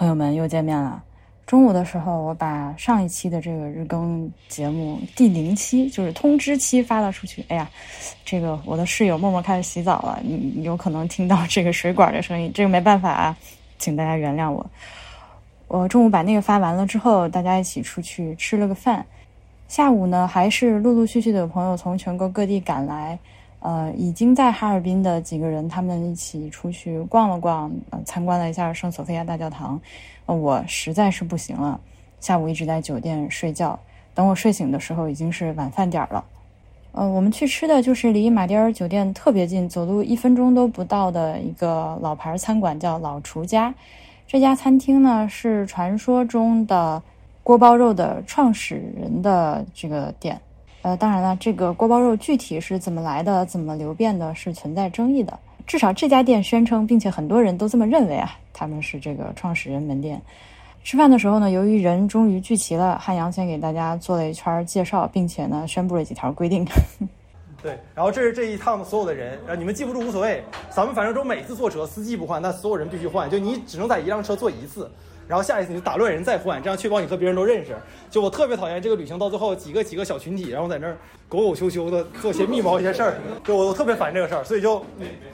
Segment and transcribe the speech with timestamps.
[0.00, 1.04] 朋友们又见面了。
[1.44, 7.44] 中午的时候，我把上一期的这个日更节目第零期，就是通知期发了出去。
[7.48, 7.68] 哎呀，
[8.24, 13.36] 这个我的室友默默开始洗澡了，你有可能听到这个水管的声音，这个没办法啊，
[13.76, 14.64] 请大家原谅我。
[15.68, 19.04] 我中午把那个发完了之后，大家一起出去吃了个饭。
[19.68, 23.18] 下午呢，还是陆陆续续的有朋友从全国各地赶来。
[23.60, 29.80] 呃，已经在哈尔滨的几个人，他们一起出去逛了逛，呃，参观了一下圣索菲亚大教堂。
[30.26, 31.78] 呃，我实在是不行了，
[32.20, 33.78] 下午一直在酒店睡觉。
[34.14, 36.24] 等我睡醒的时候，已经是晚饭点了。
[36.92, 43.72] 呃，我们去吃的就是离马迭尔酒店特别近，走路一分钟都不到的一个老牌餐馆，叫老厨家。
[44.26, 47.02] 这家餐厅呢，是传说中的
[47.42, 50.40] 锅包肉的创始人的这个店。
[50.82, 55.38] 呃，当然了，这个锅包肉具体是怎么来的、怎么流变的，是存在争议的。
[55.66, 60.20] 至少这家店宣称，并且很多人都这么认为啊，他们是这个创始人门店。
[60.82, 66.66] 吃饭的时候呢，由于人终于聚齐了，汉阳先给大家做了一圈介绍，并且呢，宣布了几条规定。
[67.62, 74.90] 对，然后这是这一趟的所有的人，然后你们记不住无所谓，咱们反正都每次坐车，司机不换，但所有人必须换，就你只能在一辆车坐一次。
[75.30, 77.76] 然后下一次你就打乱人再换，这样确保你和别人都认识。
[78.10, 83.14] 就我特别讨厌这个旅行到最后几个几个小群体，然后在那儿狗狗羞羞的做些密谋一些事儿，
[83.44, 84.84] 就我我特别烦这个事儿，所以就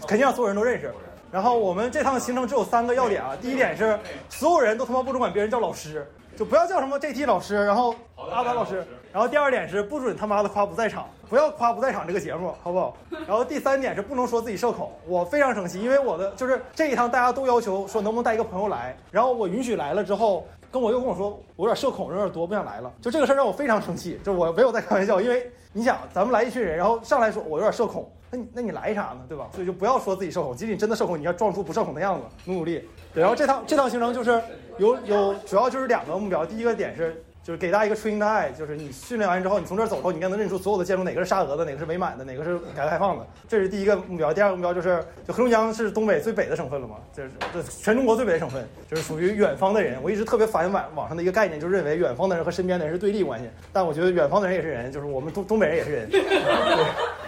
[0.07, 0.93] 肯定让所有人都认识。
[1.33, 8.85] 然后我们这趟行程只有三个要点啊，第一点是所有人都他妈不准管别人叫老师，就不要叫什么 JT 老师，然后阿达老师。
[9.11, 12.95] 然后第二点是不准他妈的夸不在场，不要夸不在场这个节目，好不好？
[13.27, 22.93] 然后第三点是不能说自己社恐，我非常生气，因为我的就是这一趟大家都要求说能不能带一个朋友来，然后我允许来了之后，跟我又跟我说我有点社恐，人有点多，不想来了。
[23.01, 29.21] 就这个事儿让我非常生气，就我没有在开玩笑，因为你想咱们来一群人，然后上来说我有点社恐，那你那你来啥呢？
[29.29, 29.49] 对吧？
[29.53, 32.83] 所以就不要说自己社恐，即使你真的社恐，你要装出不社恐的样子，努努力。
[33.15, 34.41] 对，然后这趟这趟行程就是
[34.79, 37.23] 有有主要就是两个目标，第一个点是。
[37.47, 43.25] 就是给大家一个 training eye，就是你训练完之后，你从这儿走后，你应该能认出所有的建筑哪个是沙俄的，哪个是伪满的，哪个是改革开放的。
[43.47, 44.35] 这是第一个目标。
[44.35, 50.03] 第二个目标就是，就黑龙江是东北最北的省份了嘛，就是这全中国最北的省份，就是属于远方的人。
[50.03, 53.49] 我一直特别反网网上的一个概念，就认为远方的人和身边的人是对立关系。
[53.73, 56.11] 但我觉得远方的人也是人，就是我们东东北人也是人。
[56.11, 56.21] 对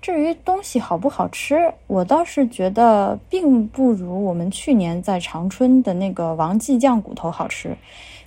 [0.00, 7.76] 至于东西好不好吃，我倒是觉得并不如我们去年在长春的那个王记酱骨头好吃。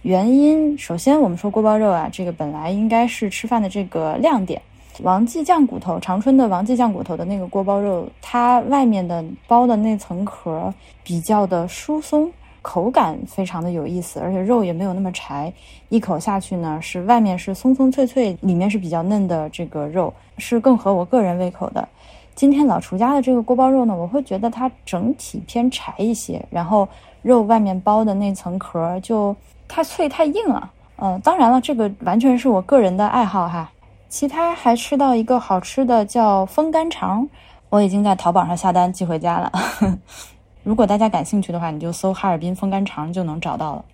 [0.01, 4.61] 原因，首先我们说锅包肉啊，这个本来应该是吃饭的这个亮点。
[5.03, 15.51] 王记酱骨头，长春的王记酱骨头的那个锅包肉，它外面的包的那层壳比较的疏松，口感非常的有意思，而且肉也没有那么柴，
[15.89, 21.87] 一口下去呢是外面是松松脆脆，里面是比较嫩的这个肉，是更合我个人胃口的。
[22.35, 26.87] 今天老厨家的这个锅包肉呢，我会觉得它整体偏柴一些，然后
[27.21, 29.35] 肉外面包的那层壳就。
[29.73, 33.71] 太脆太硬了，嗯，当然了，这个完全是我个人的爱好哈。
[34.09, 37.25] 其他还吃到一个好吃的叫风干肠，
[37.69, 39.49] 我已经在淘宝上下单寄回家了。
[40.63, 43.85] 如果大家感兴趣的话，你就搜哈尔滨风干肠就能找到了。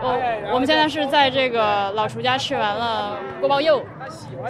[0.00, 3.82] 我我们现在是在这个老厨家吃完了锅包肉，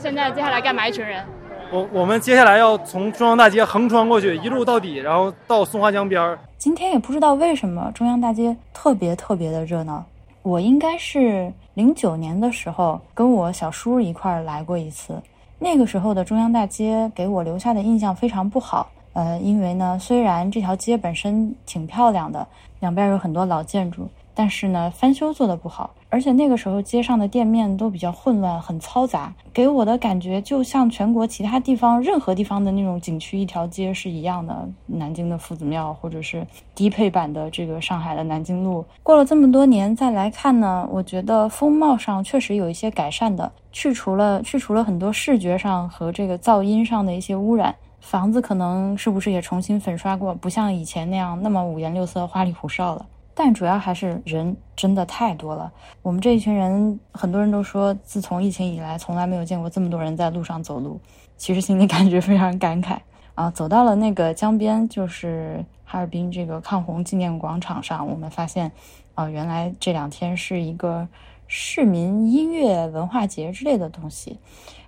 [0.00, 0.86] 现在接下来干嘛？
[0.86, 1.24] 一群人？
[1.72, 6.38] 我我们接下来要从中央大街横穿过去，一路到底，然后到松花江边儿。
[6.58, 10.04] 今天也不知道为什么中央大街特别特别的热闹。
[10.42, 15.20] 我应该是零九年的时候跟我小叔一块儿来过一次，
[15.58, 18.88] 那个时候的中央大街给我留下的印象非常不好。
[19.14, 22.46] 呃，因为呢，虽然这条街本身挺漂亮的，
[22.80, 24.06] 两边有很多老建筑。
[24.36, 34.68] 但是呢，翻修做的不好，而且那个时候街上的店面都比较混乱，很嘈杂，给我的感觉就像全国其他地方任何地方的那种景区一条街是一样的。
[34.86, 36.44] 南京的夫子庙，或者是
[36.74, 38.84] 低配版的这个上海的南京路。
[39.04, 47.72] 过了这么多年再来看呢，我觉得风貌上确实有一些改善的，去除了去除了很多视觉上和这个噪音上的一些污染。
[48.04, 53.06] 房子可能是不是也重新粉刷过，不像以前那样那么五颜六色、花里胡哨了。
[53.34, 55.72] 但主要还是人真的太多了。
[56.02, 61.00] 我们这一群人，很多人都说，自从疫情以来，从来没有见过这么多人在路上走路。
[61.38, 62.98] 其实心里 感觉非常感慨
[63.34, 63.50] 啊！
[63.50, 68.70] 走到了那个江边，就是哈尔滨这个抗洪纪念广场上，我们发现，
[69.14, 71.08] 啊，原来这两天是一个
[71.48, 74.38] 市民音乐文化节之类的东西，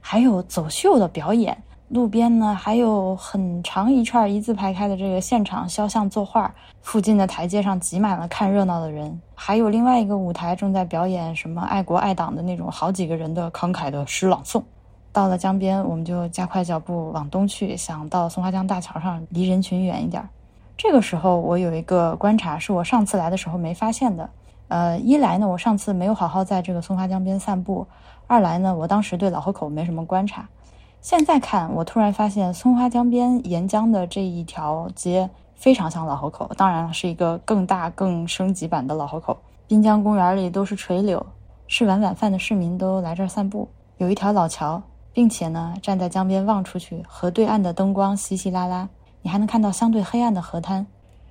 [0.02, 1.56] 还有走秀的表演。
[1.88, 6.52] 路边呢，还有很长一串一字排开的这个现场肖像作画，
[6.82, 14.60] 附近的台阶上挤满了看热闹的人，还有另外一个舞台正在表演什么爱国爱党的那种好几个人的慷慨的诗朗诵。
[15.12, 20.28] 到了江边，我们就加快脚步往东去，想到松花江大桥上离人群远一点。
[20.76, 24.28] 这个时候，我有一个观察，是我上次来的时候没发现的。
[24.66, 27.86] 呃，一来呢，我上次没有好好在这个松花江边散步；
[28.26, 30.46] 二来呢，我当时对老河口没什么观察。
[31.06, 39.38] 现在看，我突然发现松花江边沿江的这一条街非常像老河口，当然是一个更大、更升级版的老河口。
[39.68, 41.24] 滨江公园里都是垂柳，
[41.68, 43.68] 吃完晚饭的市民都来这儿散步。
[43.98, 44.82] 有一条老桥，
[45.12, 48.88] 并且呢，站在江边望出去，河对岸的灯光稀稀拉拉，
[49.22, 50.84] 你还能看到相对黑暗的河滩，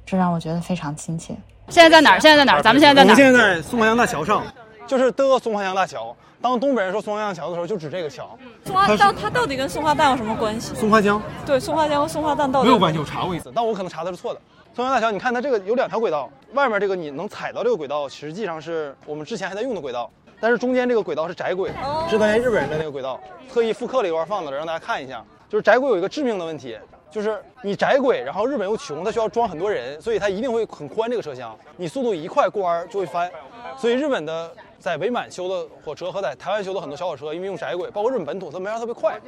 [0.05, 1.35] 这让我觉得非常亲切。
[1.67, 2.19] 现在在哪儿？
[2.21, 2.63] 现在在哪儿？
[2.63, 3.13] 咱们现在在哪儿？
[3.13, 4.41] 我们现在在松花江大桥上，
[4.87, 6.15] 就是的松花江大桥。
[6.41, 8.37] 当东北人说松花江桥的时候，就指这个桥。
[8.63, 10.75] 松花江它到底跟松花蛋有什么关系？
[10.75, 14.39] 松花江对，松花江和松花蛋到底没有关系，我查过一次，但我可能查的是错的。
[14.75, 21.71] 松花江大桥，你看它这个有两条轨道，外面这个你能踩到这个轨道，实际上是我们之前还在用的轨道，但是中间这个轨道是窄轨，
[22.09, 23.19] 是当年日本人的那个轨道，
[23.51, 25.23] 特意复刻了一段放的，让大家看一下。
[25.47, 26.77] 就是窄轨有一个致命的问题，
[27.09, 33.31] 就是你窄轨，然后日本又穷，它需要装很多人，所以它一定会很宽这个车厢，你速度一快过弯就会翻，
[33.77, 34.51] 所以日本的
[34.85, 39.19] 在伪满修的火车和在台湾修的很多小火车，因为用窄轨，包括日本本土，它没法特别快，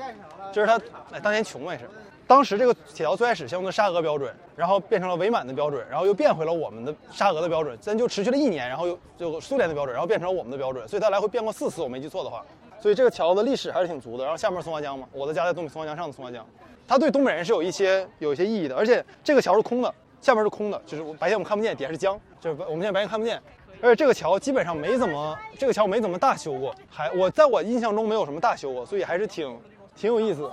[0.54, 0.80] 这是它
[1.12, 1.90] 哎当年穷嘛也是。
[2.28, 12.46] 当时这个铁道最开始先用的沙俄标准，然后变成了伪满的标准，然后又变回了我们的沙俄的标准，咱就持续了一年，然后又就苏联的标准，然后变成了我们的标准，所以它来回变过四次，我没记错的话。
[12.80, 14.24] 所以这个桥的历史还是挺足的。
[14.24, 16.46] 然后下面是松花江嘛，我的家在东北松花江上的松花江，
[16.88, 18.76] 它对东北人是有一些有一些意义的。
[18.76, 23.42] 而且这个桥是空的，下面是空的，就是白天我们看不见，底下是江，就是我们现在白天看不见。
[23.82, 29.56] 而且这个桥基本上没怎么，这个桥没怎么大修过，还我在我印象中没有什么大修过，所以还是挺
[29.96, 30.52] 挺有意思的。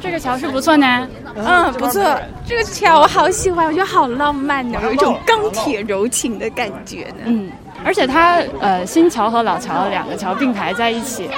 [0.00, 1.08] 这个桥是不错呢。
[1.34, 2.04] 嗯，不错，
[2.46, 7.24] 这个桥我好喜欢，我觉得好浪漫呢，有一种钢铁柔情的感觉呢。
[7.24, 7.50] 嗯，
[7.84, 11.28] 而且它呃新桥和老桥两个桥并排在一起。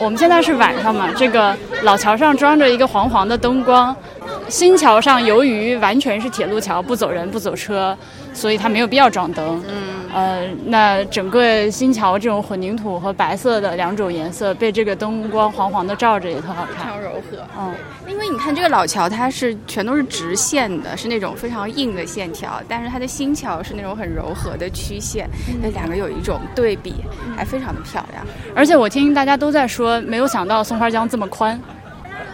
[0.00, 3.94] 我们现在是晚上嘛，这个老桥上装着一个黄黄的灯光，
[4.52, 7.96] 新桥上由于完全是铁路桥，不走人不走车，
[8.34, 9.64] 所以它没有必要装灯。
[9.66, 9.74] 嗯，
[10.12, 16.84] 呃，那整个新桥这种混凝土和白色的两种颜色被这个灯光黄黄的照着也特好看。
[16.84, 17.74] 非常柔和，嗯，
[18.06, 25.26] 因为你看这个老桥，它是全都是直线的，是那种非常硬的线条，但是它的新桥是那种很柔和的曲线，
[25.62, 26.96] 那两个有一种对比，
[27.34, 28.22] 还非常的漂亮，
[28.54, 31.58] 而且我听大家都在说，没有想到松花江这么宽。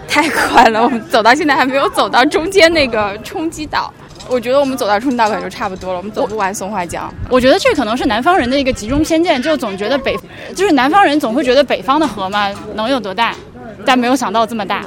[0.09, 0.83] 太宽了。
[0.83, 3.93] 我们走到现在还没有走到中间那个冲击岛，
[4.29, 7.13] 我觉得我们走到冲击岛可能就差不多了，我们走不完松花江。
[7.29, 10.17] 我觉得这可能是南方人的一个集中偏见，就总觉得北，
[10.55, 13.35] 就是南方人总会觉得北方的河嘛能有多大，
[13.85, 14.83] 但没有想到这么大。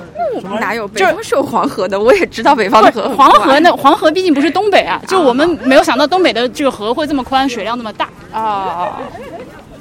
[0.59, 1.99] 哪有北方是有黄河的？
[1.99, 8.07] 我也知道北方的河黄河那黄河毕竟不是东北啊，就我们没有想到东北的这个河会这么宽，水量那么大。
[8.31, 8.97] 啊，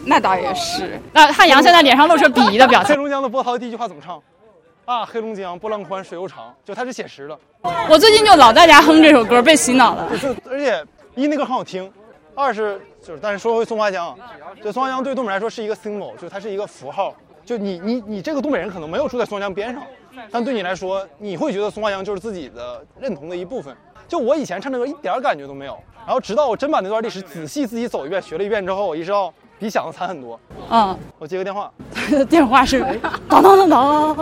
[0.07, 1.01] 那倒也是。
[1.13, 2.97] 那汉阳现在脸上露出鄙夷的表情 黑。
[2.97, 4.21] 龙江的波涛第一句话怎么唱？
[4.91, 7.39] 啊，黑龙江波浪宽水又长，就它是写实的。
[7.89, 10.19] 我最近就老在家哼这首歌，被洗脑了。
[10.19, 10.85] 就而且
[11.15, 11.89] 一那歌很好听，
[12.35, 14.19] 二是就是但是说回松花江，啊，
[14.61, 17.15] 就松花江对东北人来说是一个 symbol，就是它是一个符号。
[17.45, 19.81] 就你你你这个东北人可能没有住在松花江边上，
[20.29, 23.73] 但对你来说，你会觉得松花江就是自己的认同的一部分。
[24.09, 30.41] 就我以前唱这歌一点感觉都没有，然后直到我真把那段历史仔细自己走一遍、学了一遍之后，我意识到比想的惨很多。
[30.71, 31.71] 嗯，我接个电话，
[32.29, 32.81] 电话是
[33.29, 34.17] 当当当当。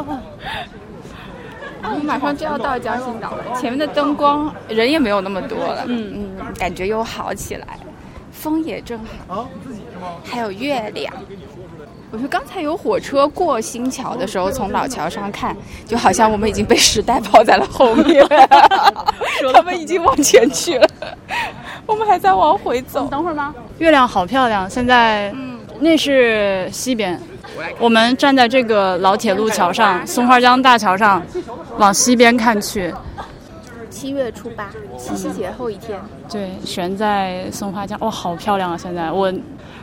[1.85, 7.79] 我 们马上就要到江心岛了，前面的灯光人也没有那么多了，嗯嗯，感觉又好起来，
[8.33, 8.99] 风也正
[9.29, 10.09] 好，啊，你自己是吗？
[10.25, 11.15] 还有月亮。
[12.11, 15.55] 我觉得刚才有火车过新桥的时候，从老桥上看，
[15.87, 18.27] 就好像我们已经被时代抛在了后面，
[19.53, 20.89] 他们已经往前去了，
[21.85, 23.07] 我们还在往回走。
[23.09, 23.55] 等会儿吗？
[23.79, 25.33] 月亮好漂亮，现在，
[25.81, 27.21] 那是西边。
[27.79, 31.23] 我们站在这个老铁路桥上，松花江大桥上，
[31.77, 32.95] 往西边看去，
[33.91, 36.01] 七月初八，七夕节后一天，
[36.31, 38.79] 对，悬在松花江，哇、好漂亮啊！
[38.79, 39.33] 现在我，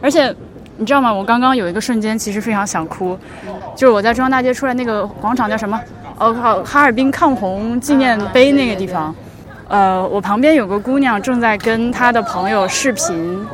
[0.02, 0.34] 而且
[0.78, 1.14] 你知道吗？
[1.14, 3.18] 我刚刚有一个瞬间，其实非常想哭，
[3.76, 5.80] 就是我在中央大街出来那个广场叫什么？
[6.18, 9.14] 哦，靠，哈尔滨抗洪纪念碑那个地方。
[9.68, 13.46] 呃，我旁边有个姑娘正在跟她的朋友视频，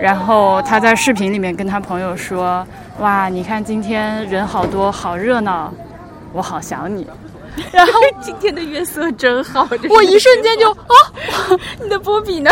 [0.00, 2.66] 然后她在视频里面跟她朋友说
[2.98, 5.72] ：“哇，你看今天人好多，好热闹，
[6.32, 7.06] 我好想你。
[7.70, 9.68] ”然后今天的月色真好。
[9.88, 10.94] 我一瞬间就啊，
[11.80, 12.50] 你的波比呢？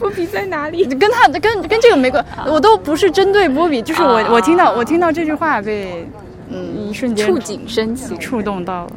[0.00, 0.84] 波比在哪里？
[0.86, 6.08] 跟他跟跟这个没关，我都不是针对波比，就是我、啊我听到我听到这句话被
[6.48, 8.18] 嗯一瞬间触景生情。
[8.18, 8.92] 触动到了。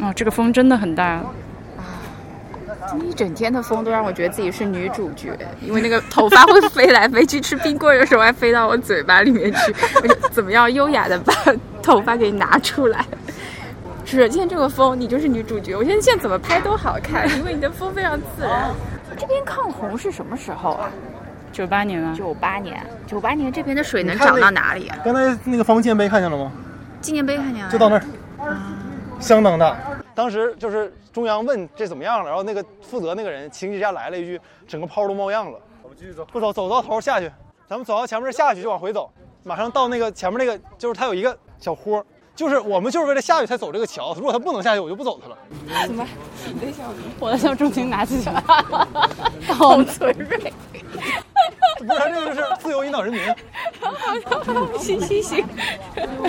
[0.00, 1.22] 哦，这个风真的很大。
[2.88, 11.34] 今天一整天的风都让我觉得自己是女主角，因为那个头发会飞来飞去，吃冰棍儿的时候还飞到我嘴巴里面去，我 就怎么样优雅的把
[11.82, 13.04] 头发给拿出来。
[14.04, 18.70] 是，今天这个风你就是女主角，我现在现在怎么拍都好看，因为你的风非常自然。
[19.18, 20.90] 这边抗洪是什么时候啊？
[21.52, 24.98] 九八年啊，九八年，九八年这边的水能涨到哪里啊？
[25.04, 26.52] 刚才那个方纪念碑看见了吗？
[27.00, 28.02] 纪念碑看见了，就到那儿，
[29.18, 29.76] 相当大。
[30.14, 37.30] 当时就是中央问这怎么样了，然后那个负责那个人情急之下来了一句：“整个泡都冒样了。”我们继续走，不走，走到头下去，
[37.66, 39.10] 咱们走到前面下去就往回走，
[39.44, 42.04] 马上到那个前面那个，就是它有一个小坡，
[42.36, 45.38] 就是我们就是为了下去才走这个桥，如果它不能下去，我就不走它了。
[47.18, 48.30] 我在向钟情拿气球，
[49.54, 50.38] 好脆弱。
[51.78, 53.22] 不是，它这个就是自由引导人民。
[54.78, 55.44] 行行行，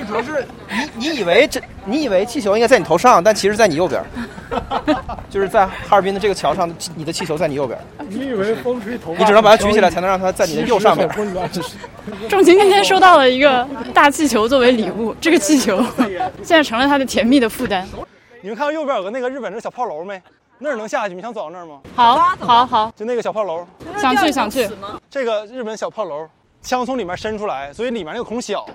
[0.08, 4.04] 主要是你你以为这你以为气球应该在你头上，但其实在你右边，
[5.30, 11.08] 就是在哈尔滨的这个桥上，你的气球在你右边，你以为风吹头你只能把它举起来，才能让它在你的右上边。
[12.30, 15.84] 重情今天收到了一个大气球作为礼物，这个气球
[16.44, 17.88] 现在成了他的甜蜜的负担。
[18.42, 20.22] 你们看到右边有个那个日本那个小炮楼没？
[20.60, 21.16] 那儿能下去？
[21.16, 21.82] 你想走到那儿吗？
[21.96, 23.66] 好，好，好，就那个小炮楼，
[23.98, 24.70] 想去，想去。
[25.10, 26.28] 这个日本小炮楼，
[26.62, 28.66] 枪从里面伸出来，所以里面那个孔小，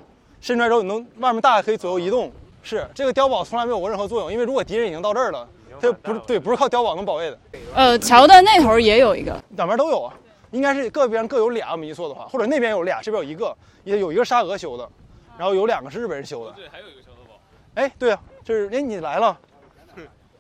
[0.40, 2.30] 伸出来之后你能外面大概可以左右移动。
[2.64, 5.48] 是这个碉堡从来没有过任何作用，因为如果敌人已经到这儿了，
[5.80, 7.38] 它不是对，不是靠碉堡能保卫的，
[7.74, 10.14] 呃，桥的那头也有一个，两边都有啊，
[10.52, 14.88] 应该是各边各有俩，我没记错的话，或者那边有俩，这边有一个，也有一个沙俄修的，
[15.36, 16.52] 然后有两个是日本人修的。
[16.52, 17.40] 对，还有一个桥头堡。
[17.74, 19.36] 哎，对啊，这是哎你来了，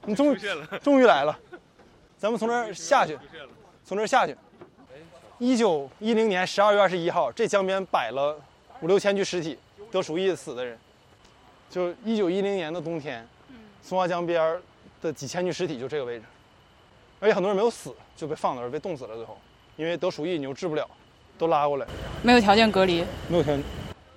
[0.04, 0.38] 你终于
[0.82, 1.38] 终于来了，
[2.18, 3.16] 咱们从这儿下去，
[3.84, 4.36] 从这儿下去。
[5.38, 8.36] 一九一零年十二月二十一号，这江边摆了
[8.80, 9.58] 五六千具尸体，
[9.90, 10.76] 得鼠疫死的人。
[11.70, 13.26] 就一九一零年的冬天，
[13.82, 14.60] 松花江边儿
[15.00, 16.24] 的几千具尸体就这个位置，
[17.18, 19.16] 而且很多人没有死，就被放那儿被冻死了。
[19.16, 19.38] 最后，
[19.76, 20.88] 因为得鼠疫你又治不了，
[21.38, 21.86] 都拉过来，
[22.22, 23.04] 没有条件隔离。
[23.28, 23.64] 没有条件，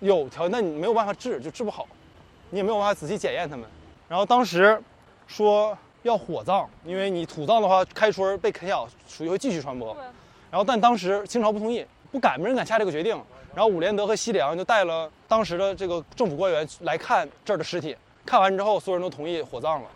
[0.01, 1.87] 有条，那你没有办法治，就治不好，
[2.49, 3.67] 你也没有办法仔细检验他们。
[4.09, 4.79] 然后当时
[5.27, 9.95] 说要火葬，因为你土葬的话，开春被啃咬，属于会继续传播。
[10.51, 13.19] 然后但当时清朝不同意，不敢，没人敢下这个决定。
[13.53, 19.89] 然后伍连德和西凉就带了当时的这个政府官员来看这儿的尸体，看完之后，所有人都同意火葬了。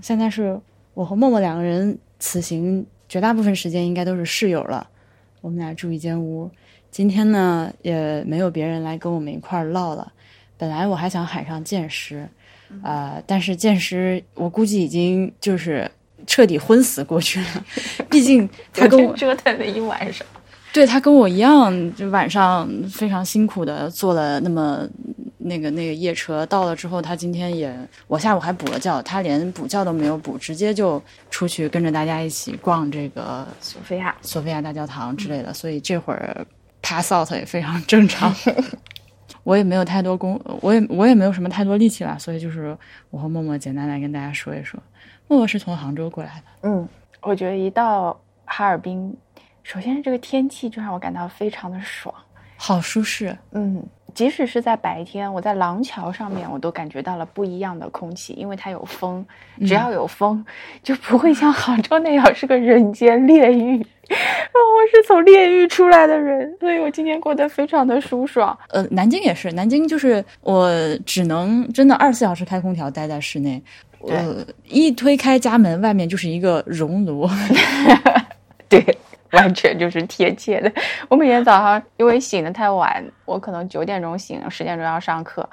[0.00, 0.58] 现在是
[0.94, 4.88] 我和默默两个人，此行绝大部分时间应该都是室友了。
[5.40, 6.50] 我们俩住一间屋。
[6.90, 10.10] 今天呢，也没有别人来跟我们一块儿唠了。
[10.56, 12.26] 本来我还想喊上剑师，
[12.82, 15.90] 呃，但是剑师我估计已经就是
[16.26, 17.64] 彻底昏死过去了。
[18.10, 20.26] 毕竟他跟我折腾了一晚上。
[20.70, 24.86] 对他跟我一样，就晚上非常辛苦的坐了那么
[25.38, 27.74] 那个那个夜车，到了之后，他今天也，
[28.06, 36.46] 我下午还补了觉，他连补觉都没有补，直接就出去跟着大家一起逛这个索菲亚，索菲亚大教堂之类的，所以这会儿
[36.82, 38.32] pass out 也非常正常。
[39.48, 42.76] 我也没有太多功，我也我也没有什么太多力气了，所以就是
[43.08, 44.78] 我和默默简单来跟大家说一说。
[45.26, 46.86] 默默是从杭州过来的，嗯，
[47.22, 48.14] 我觉得一到
[48.44, 49.16] 哈尔滨。
[49.62, 52.14] 首先是这个天气就让我感到非常的爽，
[52.58, 53.34] 好舒适。
[53.52, 59.24] 嗯，即使是在白天，我在廊桥上面，我都感觉到了不一样的空气，因为它有风。
[59.60, 60.44] 只要有风，
[60.82, 63.86] 就不会像杭州那样是个人间炼狱。
[64.10, 68.56] 我是从炼狱出来的人，所以我今天过得非常的舒爽。
[68.70, 70.70] 呃，南京也是，南京就是我
[71.04, 73.62] 只能真的二十四小时开空调，待在室内。
[74.06, 77.28] 呃，一推开家门，外面就是一个熔炉。
[78.68, 78.82] 对。
[79.32, 80.72] 完全就是贴切的。
[81.08, 85.48] 我每天早上因为醒得太晚，我可能九点钟醒，十点钟要上课。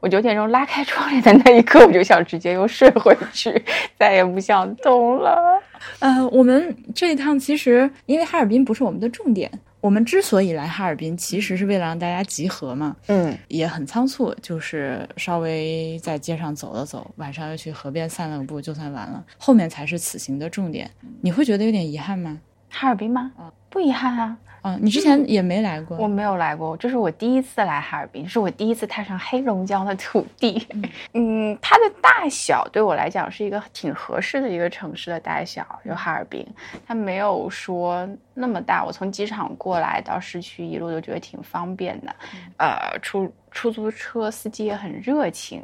[0.00, 3.62] 我九点钟拉开窗帘的那一刻，我就想直接又睡回去，
[3.98, 5.62] 再也不想动了。
[6.00, 12.96] 呃，我们这一趟其实因为哈尔滨不是我们的重点，我们之所以来哈尔滨，其实是为了让大家集合嘛。
[13.06, 19.24] 嗯，也很仓促，就是稍微在街上走了走，晚上又去河边散了个步，就算完了。
[19.38, 20.90] 后面才是此行的重点。
[21.22, 22.38] 你会觉得有点遗憾吗？
[22.70, 23.32] 哈尔滨吗？
[23.68, 24.36] 不遗憾啊。
[24.62, 25.96] 嗯，你之前也没来过。
[25.96, 30.66] 我没有来过，这是我第一次来哈尔滨，是我第一次踏上黑龙江的土地。
[31.14, 36.46] 嗯，它的大小对我来讲是一个挺合适的一个城市的大小，就哈尔滨，
[36.86, 38.84] 它没有说那么大。
[38.84, 42.14] 我从机场过来到市区，一路都觉得挺方便的。
[42.58, 45.62] 呃，出出租车司机也很热情。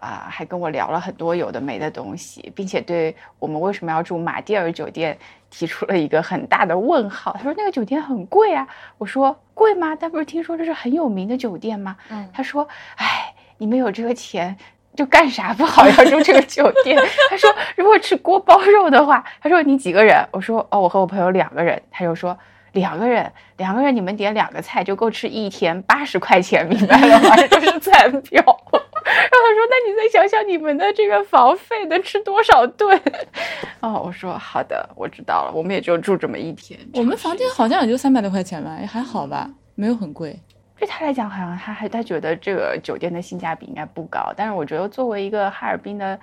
[0.00, 5.16] 啊，还跟我聊了很多有的没的东西，并且对我们为什么要住马迭尔酒店
[5.50, 7.32] 提出了一个很大的问号。
[7.36, 8.66] 他说那个酒店很贵啊，
[8.98, 9.94] 我说贵吗？
[9.94, 11.96] 他不是听说这是很有名的酒店吗？
[12.08, 12.66] 嗯，他说，
[12.96, 14.56] 哎，你们有这个钱
[14.96, 16.98] 就干啥不好 要住这个酒店？
[17.28, 20.26] 他说如果吃锅包肉的话，他说你几个人？
[20.32, 21.80] 我说哦，我和我朋友两个人。
[21.90, 22.36] 他就说
[22.72, 27.36] 两个人，两个人你们点两个菜就够吃一天八十块钱，明白了吗？
[27.36, 28.10] 这 就是餐
[29.10, 29.22] 票。
[29.30, 33.00] 他说：“那你再想想你们的这个房费能吃多少顿？”
[33.80, 35.52] 哦，我说好的，我知道了。
[35.54, 36.78] 我们也就住这么一天。
[36.94, 40.38] 我们房间好像也就三百多块钱吧，也还好吧，没有很贵。
[40.78, 44.32] 对他来讲，好像他还他觉得这个酒店的性价比应该不高。
[44.34, 46.18] 但是我觉得作为一个哈尔滨的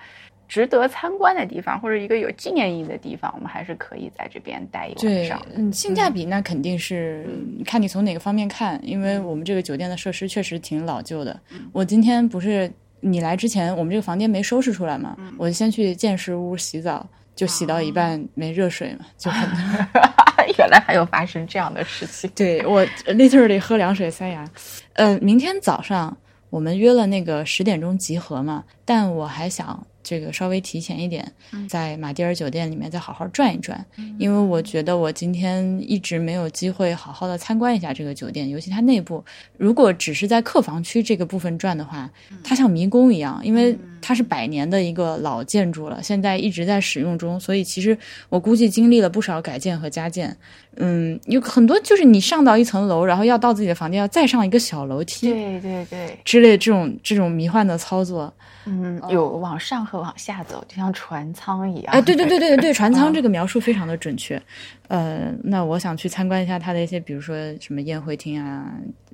[0.48, 7.27] 值得参观的地方，或者一个有纪念意义的地方，我们还是可以在这边待一晚上。，嗯，性价比那肯定是
[7.66, 11.39] 看你从哪个方面看，因为我们这个酒店的设施确实挺老旧的。
[11.72, 19.48] 我今天不是你来之前，我们这个房间没收拾出来嘛，我先去见识屋洗澡，就洗到一半没热水嘛，就很。
[20.58, 22.30] 原来还有发生这样的事情。
[22.34, 24.50] 对我 literally 喝凉水塞牙。
[24.94, 26.16] 呃，明天早上
[26.50, 31.30] 我们约了那个十点钟集合嘛，但我还想这个稍微提前一点，
[31.68, 33.86] 在马迭尔酒店里面再好好转一转，
[34.18, 39.22] 因为我觉得我今天一直没有机会好好的参观一下这个酒店，尤其它内部。
[39.58, 42.10] 如果只是在客房区这个部分转的话，
[42.42, 47.98] 它像迷宫一样，因为它是百年的一个老建筑了，现在一直在使用中，所以其实
[48.30, 50.38] 我估计经历了不少改建和加建。
[50.78, 58.34] 嗯，有很多就是你上到一层楼，然后要到自己的房间，要再上一个小楼梯对对对，之类这种这种迷幻的操作。
[58.70, 61.94] 嗯，有往上和往下走，就像船舱一样。
[61.94, 64.42] 哎，对对对对对对， 船舱这个描述非常的准确。
[64.90, 68.66] 呃，那我想去参观一下它的一些，比如说什么宴会厅啊，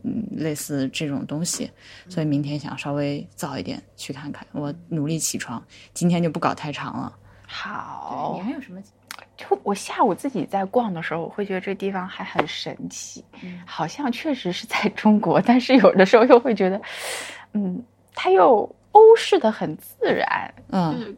[0.03, 1.69] 嗯，类似这种东西。
[2.09, 7.13] 所以明天想稍微早一点去看看，我努力起床，今天就不搞太长了。
[7.45, 8.81] 好，你还有什么？
[9.37, 13.23] 就我下午自己在逛的时候，我会觉得这地方还很神奇，
[13.65, 16.81] 好像确实是在中国，但是有的时候又会觉得，
[17.53, 17.81] 嗯，
[18.15, 20.53] 它又欧式的很自然。
[20.71, 21.15] 嗯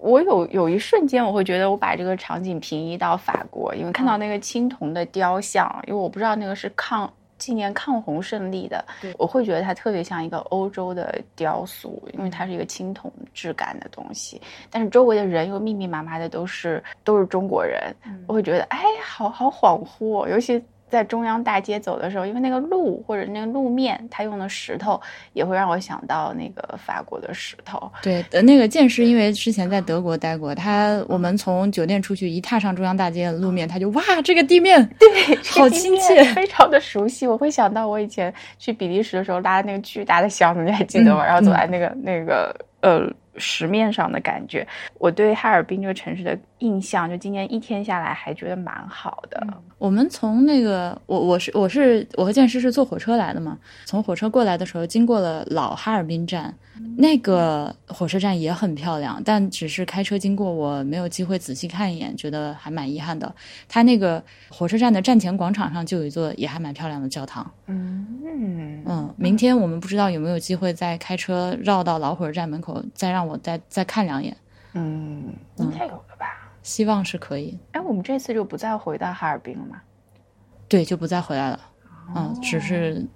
[0.00, 8.84] 我有有一瞬间，我会觉得我把这个场景平移到法国，因为看到那个青铜的雕像，因为我不知道那个是抗纪念抗洪胜利的，
[9.18, 17.92] 我会觉得它特别像一个欧洲的雕塑，因为它是一个青铜质感的东西，但是周围的人又密密麻麻的都是都是中国人，
[18.28, 20.62] 我会觉得哎，好好恍惚、哦，尤其。
[20.88, 25.00] 在中央大街走的时候，因为那个路或者那个路面，它用的石头
[25.32, 27.90] 也会让我想到那个法国的石头。
[28.02, 37.26] 对，呃那个剑师因为之前在德国待过，他我们从酒店出去，一踏上中央大街的路面，他就哇，这个地面 对，好亲切非常的熟悉。
[37.26, 41.24] 我会想到我以前去比利时的时候拉的那个巨大的箱子，你还记得吗？
[41.24, 44.66] 嗯然后走在那个、那个呃石面上的感觉，
[44.98, 49.46] 我对哈尔滨这个城市的印象，就今年一天下来还觉得蛮好的。
[49.78, 56.52] 我们从那个我我是我是我和建师是坐火车来的嘛，从火车过来的时候，经过了老哈尔滨站，
[56.96, 63.32] 那个火车站也很漂亮，但只是开车经过，我没有机会仔细看一眼，觉得还蛮遗憾的。
[63.68, 67.48] 它那个火车站的站前广场上就有一座也还蛮漂亮的教堂。
[67.66, 74.36] 嗯嗯，明天我们不知道有没有机会再开车绕到老火车站门口，再让我再再看两眼，
[74.72, 75.22] 嗯，
[75.56, 76.37] 应该有的吧？
[76.68, 77.58] 希望是可以。
[77.72, 79.80] 哎，我们这次就不再回到哈尔滨了吗？
[80.68, 81.58] 对，就不再回来了。
[82.14, 83.06] 嗯，只是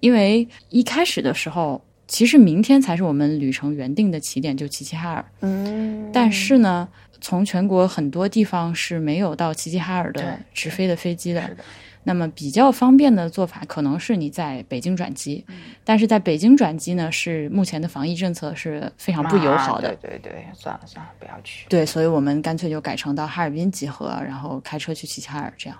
[0.00, 5.24] 因为一开始的时候，其实明天才是我们旅程原定的起点，就齐齐哈尔。
[5.40, 6.86] 嗯但是呢，
[7.18, 11.54] 从全国很多地方是没有到齐齐哈尔的直飞的飞机的是。
[11.54, 11.64] 的
[12.08, 19.90] 那么比较方便的做法，可能是你在北京转机，嗯但是在北京转机呢，是目前的防疫政策是非常不友好的。
[19.90, 21.66] 啊对对对，算了算了，不要去。
[21.68, 25.78] 对，所以我们干脆就改成到哈尔滨集合，然后开车去齐齐哈尔，这样。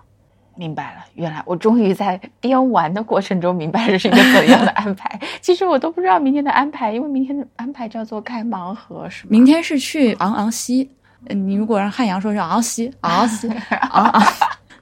[0.55, 5.19] 明白了，原来我终于在边玩的过程中明白这是一个怎样的安排。
[5.41, 9.29] 其实我都不知道明天的安排，因为明天的安排叫做开盲盒，是吗？
[9.31, 10.91] 明天是去昂昂西，
[11.29, 13.49] 嗯你如果让汉阳说是昂昂西，昂西，
[13.91, 14.23] 昂昂，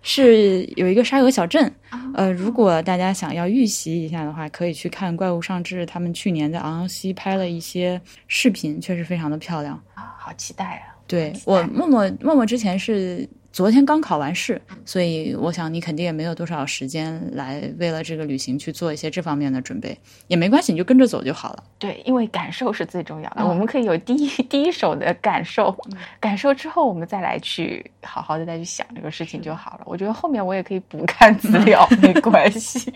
[0.08, 1.70] 是有一个沙俄小镇。
[2.14, 9.74] 呃，如果大家想要预习一下的话，可以去看《怪物上志》，他们去年在昂昂西拍了一些视频，确实非常的漂亮。
[9.94, 10.94] 啊，好期待啊！
[11.08, 21.64] 对我默默默默之前是昨天刚考完试，所以我想你肯定也没有多少时间来为了这个旅行去做一些这方面的准备，也没关系，你就跟着走就好了。
[21.78, 25.74] 对，因为感受是最重要的，嗯我们可以有第一第一手的感受，
[26.20, 29.84] 感受之后我们再来去好好的再去想这个事情就好了。
[29.86, 32.92] 我觉得后面我也可以补看资料， 没关系。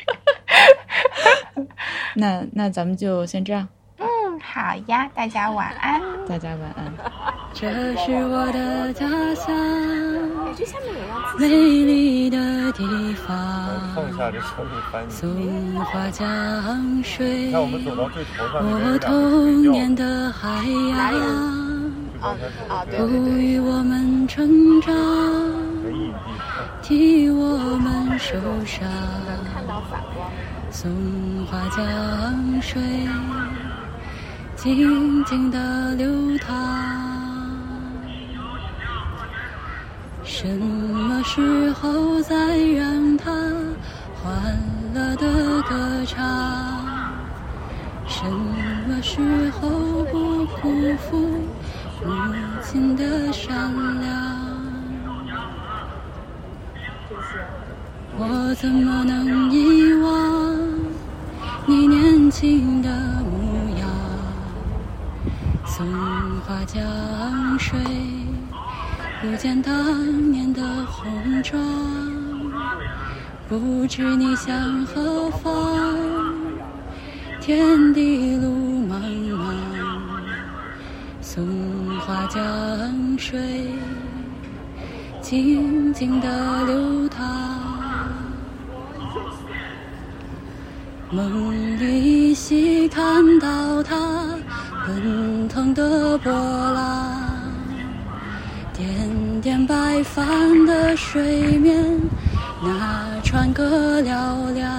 [2.17, 3.67] 那那咱们就先这样，
[4.01, 6.01] 嗯，好呀，大家晚安。
[6.27, 6.93] 大家晚安。
[7.53, 9.55] 这是我的家乡，
[11.39, 13.37] 美丽的地方。
[13.95, 15.11] 放下这手里翻译。
[15.11, 20.65] 松花江水，看我们走到最头上，我童年的海
[20.97, 20.99] 洋，
[22.97, 24.95] 哺育我们成长。
[26.81, 28.35] 替我们受
[28.65, 28.89] 伤。
[30.71, 30.91] 松
[31.51, 32.81] 花江水，
[34.63, 36.55] 静静的流淌。
[40.23, 43.33] 什么时候再让它
[44.15, 44.61] 欢
[44.93, 46.21] 乐的歌唱？
[48.07, 51.17] 什么时候不辜负
[52.05, 52.13] 母
[52.63, 54.13] 亲的善良？
[58.19, 60.55] 我怎么能遗忘
[61.65, 62.80] 你年轻
[66.51, 66.83] 花江
[67.61, 67.79] 水，
[69.23, 71.09] 不见当年的红
[71.45, 71.63] 妆。
[73.49, 75.55] 不知你向何方，
[77.41, 78.49] 天地路
[78.85, 79.01] 茫
[79.33, 79.55] 茫。
[81.21, 81.47] 松
[82.01, 82.43] 花江
[83.17, 83.71] 水，
[85.21, 87.29] 静静的流淌。
[91.13, 93.97] 梦里依稀看到他
[94.87, 95.30] 奔
[95.75, 97.13] 的波浪，
[98.73, 102.01] 点点白帆的水面，
[102.63, 104.71] 那船歌嘹亮。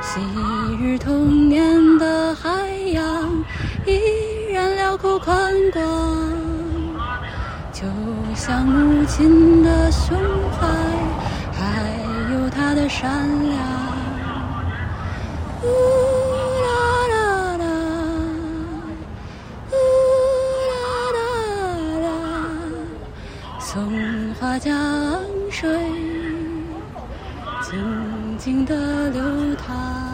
[0.00, 0.20] 昔
[0.80, 2.50] 日童年的海
[2.92, 3.44] 洋，
[3.86, 5.82] 依然辽阔宽广，
[7.72, 7.84] 就
[8.34, 10.16] 像母亲的胸
[10.52, 10.66] 怀，
[11.52, 13.10] 还有她的善
[13.42, 13.58] 良。
[24.58, 25.68] 江水
[27.62, 30.07] 静静的流淌。